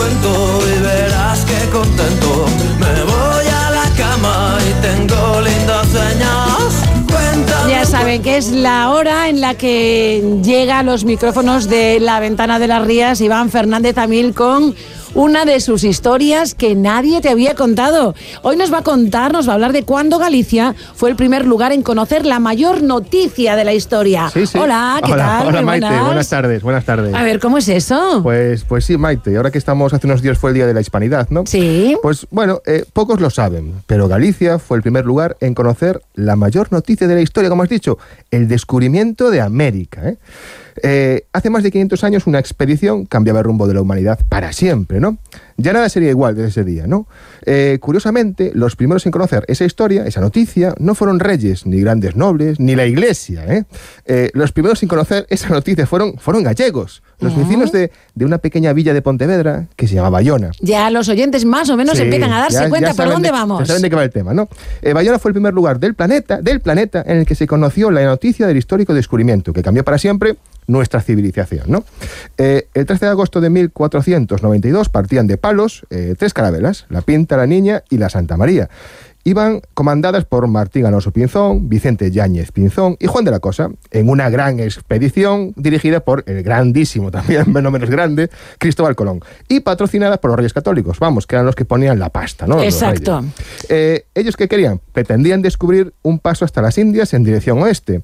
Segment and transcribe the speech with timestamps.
[0.00, 2.46] cuento y verás que contento.
[2.78, 5.88] Me voy a la cama y tengo lindas.
[7.10, 12.00] Cuéntame Ya saben que es la hora en la que llega a los micrófonos de
[12.00, 14.74] la ventana de las Rías Iván Fernández Amil con
[15.20, 18.14] una de sus historias que nadie te había contado.
[18.40, 21.44] Hoy nos va a contar, nos va a hablar de cuándo Galicia fue el primer
[21.44, 24.30] lugar en conocer la mayor noticia de la historia.
[24.32, 24.56] Sí, sí.
[24.56, 25.48] Hola, ¿qué Hola, tal?
[25.48, 25.86] Hola, Maite.
[25.86, 26.06] buenas.
[26.06, 27.14] Buenas tardes, buenas tardes.
[27.14, 28.20] A ver, ¿cómo es eso?
[28.22, 29.36] Pues, pues sí, Maite.
[29.36, 31.44] Ahora que estamos, hace unos días fue el Día de la Hispanidad, ¿no?
[31.46, 31.98] Sí.
[32.00, 36.34] Pues bueno, eh, pocos lo saben, pero Galicia fue el primer lugar en conocer la
[36.34, 37.98] mayor noticia de la historia, como has dicho,
[38.30, 40.00] el descubrimiento de América.
[40.08, 40.16] ¿eh?
[40.82, 44.52] Eh, hace más de 500 años una expedición cambiaba el rumbo de la humanidad para
[44.52, 45.18] siempre, ¿no?
[45.56, 47.06] Ya nada sería igual desde ese día, ¿no?
[47.44, 52.16] Eh, curiosamente, los primeros en conocer esa historia, esa noticia, no fueron reyes, ni grandes
[52.16, 53.64] nobles, ni la iglesia, ¿eh?
[54.06, 58.38] Eh, los primeros en conocer esa noticia fueron, fueron gallegos, los vecinos de, de una
[58.38, 60.50] pequeña villa de Pontevedra que se llama Bayona.
[60.60, 63.28] Ya los oyentes más o menos Sí, empiezan a darse ya- cuenta ya por dónde
[63.28, 63.66] de- vamos.
[63.66, 64.48] saben de qué va el tema, ¿no?
[64.82, 67.90] Eh, Bayona fue el primer lugar del planeta, del planeta en el que se conoció
[67.90, 71.84] la noticia del histórico descubrimiento que cambió para siempre nuestra civilización, ¿no?
[72.38, 77.36] Eh, el 13 de agosto de 1492 partían de Palos eh, tres carabelas, la Pinta,
[77.36, 78.68] la Niña y la Santa María.
[79.24, 84.08] Iban comandadas por Martín Alonso Pinzón, Vicente Yáñez Pinzón y Juan de la Cosa, en
[84.08, 90.18] una gran expedición dirigida por el grandísimo, también no menos grande, Cristóbal Colón, y patrocinada
[90.18, 92.62] por los Reyes Católicos, vamos, que eran los que ponían la pasta, ¿no?
[92.62, 93.22] Exacto.
[93.68, 94.80] Eh, ¿Ellos qué querían?
[94.92, 98.02] Pretendían descubrir un paso hasta las Indias en dirección oeste,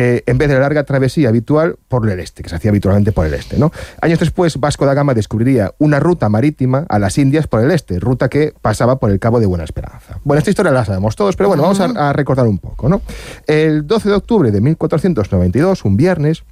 [0.00, 3.10] eh, en vez de la larga travesía habitual por el este, que se hacía habitualmente
[3.10, 3.58] por el este.
[3.58, 3.72] ¿no?
[4.00, 7.98] Años después, Vasco da Gama descubriría una ruta marítima a las Indias por el este,
[7.98, 10.20] ruta que pasaba por el Cabo de Buena Esperanza.
[10.22, 13.02] Bueno, esta historia la sabemos todos, pero bueno, vamos a, recordar un poco.
[13.48, 16.44] El 12 de octubre de 1492, un viernes,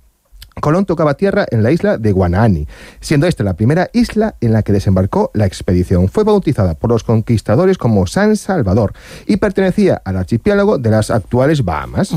[0.63, 2.67] Colón tocaba tierra en la isla de Guanaani,
[3.01, 6.09] siendo esta la primera isla en la que desembarcó la expedición.
[6.09, 8.95] Fue bautizada por los conquistadores como San Salvador
[9.27, 12.13] y pertenecía al archipiélago de las actuales Bahamas.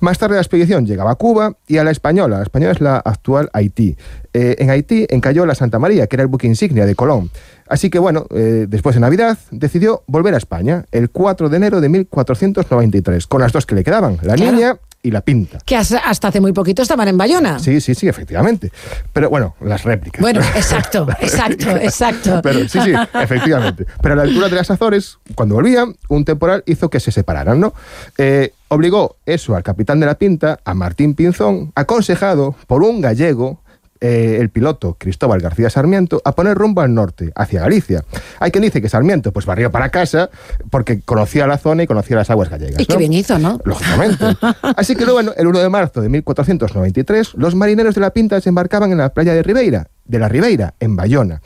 [0.00, 2.38] Más tarde la expedición llegaba a Cuba y a la española.
[2.38, 3.96] La española es la actual Haití.
[4.34, 7.30] Eh, en Haití encalló la Santa María, que era el buque insignia de Colón.
[7.68, 11.80] Así que bueno, eh, después de Navidad decidió volver a España el 4 de enero
[11.80, 14.52] de 1493, con las dos que le quedaban, la Claro.
[14.52, 15.58] niña y la pinta.
[15.64, 17.58] Que hasta hace muy poquito estaban en Bayona.
[17.58, 18.72] Sí, sí, sí, efectivamente.
[19.12, 20.20] Pero bueno, las réplicas.
[20.20, 22.40] Bueno, exacto, exacto, exacto.
[22.42, 23.86] Pero sí, sí, efectivamente.
[24.02, 27.60] Pero a la altura de las Azores, cuando volvían, un temporal hizo que se separaran,
[27.60, 27.74] ¿no?
[28.16, 33.60] Eh, obligó eso al capitán de la Pinta, a Martín Pinzón, aconsejado por un gallego,
[34.00, 38.04] eh, el piloto Cristóbal García Sarmiento, a poner rumbo al norte, hacia Galicia.
[38.38, 40.30] Hay quien dice que Sarmiento pues barrió para casa
[40.70, 42.80] porque conocía la zona y conocía las aguas gallegas.
[42.80, 42.98] Y qué ¿no?
[42.98, 43.58] bien hizo, ¿no?
[43.64, 44.24] Lógicamente.
[44.76, 48.92] Así que luego, el 1 de marzo de 1493, los marineros de la Pinta desembarcaban
[48.92, 51.40] en la playa de Ribeira, de la Ribeira, en Bayona.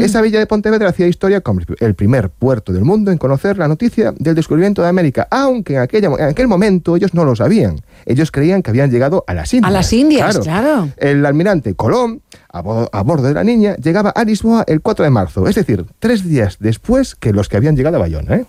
[0.00, 3.68] Esa villa de Pontevedra hacía historia como el primer puerto del mundo en conocer la
[3.68, 7.80] noticia del descubrimiento de América, aunque en, aquella, en aquel momento ellos no lo sabían.
[8.06, 9.68] Ellos creían que habían llegado a las Indias.
[9.68, 10.88] A las Indias, claro.
[10.96, 12.22] El almirante Colón,
[12.58, 15.54] a, bo- a bordo de la niña, llegaba a Lisboa el 4 de marzo, es
[15.54, 18.36] decir, tres días después que los que habían llegado a Bayona.
[18.36, 18.44] ¿eh?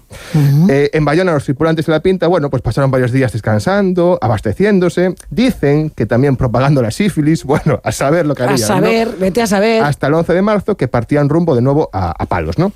[0.69, 5.15] Eh, en Bayona los tripulantes de la Pinta, bueno, pues pasaron varios días descansando, abasteciéndose,
[5.29, 8.67] dicen que también propagando la sífilis, bueno, a saber lo que A harían, ¿no?
[8.67, 9.83] saber, vete a saber.
[9.83, 12.71] hasta el 11 de marzo que partían rumbo de nuevo a, a Palos, ¿no?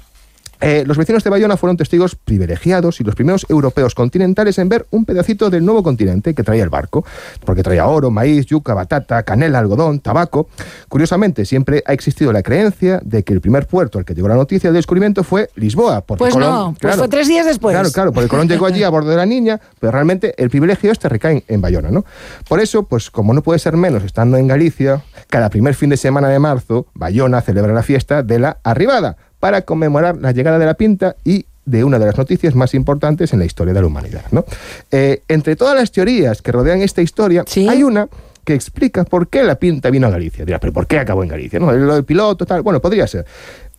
[0.61, 4.85] Eh, los vecinos de Bayona fueron testigos privilegiados y los primeros europeos continentales en ver
[4.91, 7.03] un pedacito del nuevo continente que traía el barco,
[7.45, 10.47] porque traía oro, maíz, yuca, batata, canela, algodón, tabaco.
[10.87, 14.35] Curiosamente, siempre ha existido la creencia de que el primer puerto al que llegó la
[14.35, 16.01] noticia del descubrimiento fue Lisboa.
[16.01, 17.73] Porque Pues Colón- no, pues fue tres días después.
[17.73, 20.91] Claro, claro, porque Colón llegó allí a bordo de la niña, pero realmente el privilegio
[20.91, 22.05] este recae en, en Bayona, ¿no?
[22.47, 25.97] Por eso, pues como no puede ser menos estando en Galicia, cada primer fin de
[25.97, 30.65] semana de marzo, Bayona celebra la fiesta de la arribada para conmemorar la llegada de
[30.65, 33.87] la Pinta y de una de las noticias más importantes en la historia de la
[33.87, 34.45] humanidad, ¿no?
[34.89, 37.67] Eh, entre todas las teorías que rodean esta historia, Sí.
[37.67, 38.07] hay una
[38.45, 40.45] que explica por qué la Pinta vino a Galicia.
[40.45, 41.59] Dirás, pero ¿por qué acabó en Galicia?
[41.59, 41.71] ¿No?
[41.71, 42.61] Lo del piloto, tal.
[42.61, 43.25] Bueno, podría ser.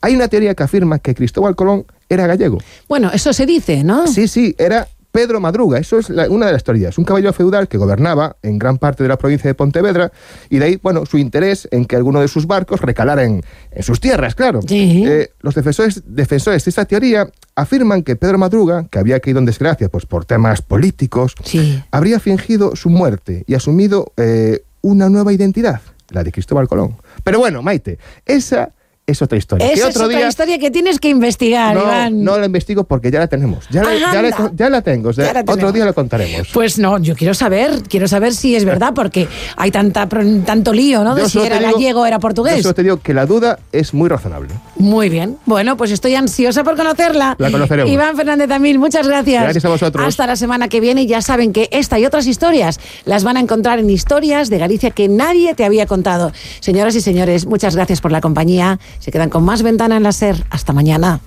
[0.01, 2.59] Hay una teoría que afirma que Cristóbal Colón era gallego.
[2.89, 4.07] Bueno, eso se dice, ¿no?
[4.07, 5.79] Sí, sí, era Pedro Madruga.
[5.79, 6.97] Eso es la- una de las teorías.
[6.99, 10.11] Un caballero feudal que gobernaba en gran parte de la provincia de Pontevedra
[10.49, 13.83] y de ahí, bueno, su interés en que alguno de sus barcos recalara en, en
[13.83, 14.61] sus tierras, claro.
[14.67, 15.05] Sí.
[15.07, 19.45] Eh, los defensores, defensores de esta teoría afirman que Pedro Madruga, que había caído en
[19.45, 21.83] desgracia pues, por temas políticos, Sí.
[21.91, 26.97] habría fingido su muerte y asumido eh, una nueva identidad, la de Cristóbal Colón.
[27.23, 28.73] Pero bueno, Maite, esa
[29.07, 29.67] es otra historia.
[29.67, 32.23] Esa es otra historia que tienes que investigar, no, Iván.
[32.25, 33.67] no la investigo porque ya la tenemos.
[33.69, 34.51] Ya, la, ya, la, Anda.
[34.55, 35.09] ya la tengo.
[35.09, 36.49] o sea, Ya la otro día la contaremos.
[36.53, 39.27] Pues no, yo quiero saber, quiero saber si es verdad, porque
[39.57, 41.15] hay tanta, tanto lío, ¿no?
[41.17, 42.63] De Yo si era digo- gallego o era Yo portugués.
[42.63, 44.51] solo te digo que la duda es muy razonable.
[44.77, 45.37] Muy bien.
[45.47, 47.35] Bueno, pues estoy ansiosa por conocerla.
[47.39, 47.93] La conoceremos.
[47.93, 49.43] Iván Fernández Tamil, muchas gracias.
[49.43, 50.07] Gracias a vosotros.
[50.07, 51.07] Hasta la semana que viene.
[51.07, 54.91] Ya saben que esta y otras historias las van a encontrar en historias de Galicia
[54.91, 56.33] que nadie te había contado.
[56.61, 58.79] Señoras y señores, muchas gracias por la compañía.
[58.99, 60.45] Se quedan con más ventana en la SER.
[60.51, 61.21] Hasta mañana.